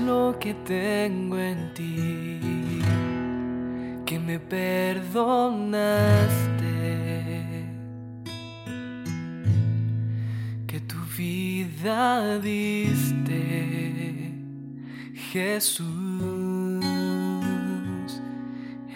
[0.00, 2.40] lo que tengo en ti,
[4.04, 5.76] que me perdonaste,
[10.66, 14.34] que tu vida diste,
[15.32, 15.88] Jesús.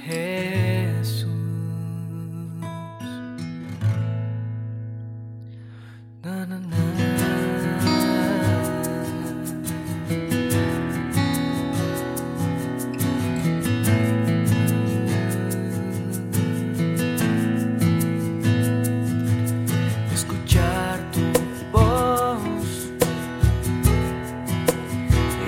[0.05, 1.33] Jesús.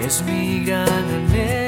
[0.07, 1.64] Es mi gran.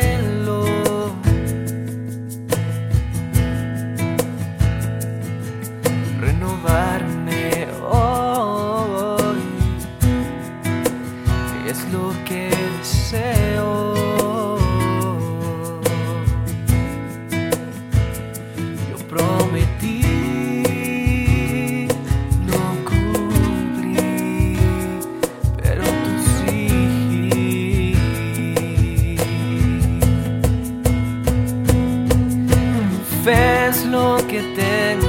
[34.36, 35.05] Que tengo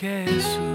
[0.00, 0.69] Jesús.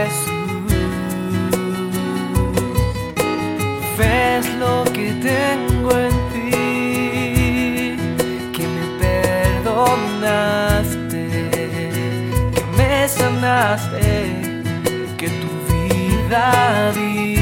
[0.00, 0.72] Jesús.
[3.96, 6.50] Fe es lo que tengo en ti,
[8.56, 9.92] que me perdonaste,
[12.54, 14.08] que me sanaste,
[15.18, 16.42] que tu vida
[16.94, 17.39] diste.